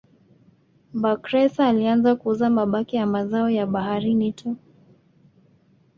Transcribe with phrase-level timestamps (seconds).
[1.01, 4.57] Bakhresa alianza kuuza mabaki ya mazao ya baharini tu